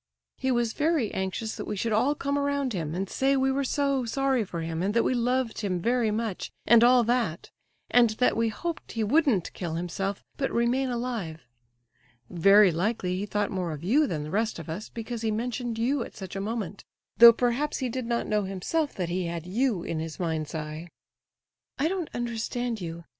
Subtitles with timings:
[0.39, 3.63] He was very anxious that we should all come around him, and say we were
[3.63, 7.51] so sorry for him, and that we loved him very much, and all that;
[7.91, 11.41] and that we hoped he wouldn't kill himself, but remain alive.
[12.31, 15.77] Very likely he thought more of you than the rest of us, because he mentioned
[15.77, 16.83] you at such a moment,
[17.17, 20.89] though perhaps he did not know himself that he had you in his mind's eye."
[21.77, 23.03] "I don't understand you.